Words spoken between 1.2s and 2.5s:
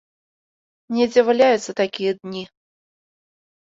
валяюцца такія дні!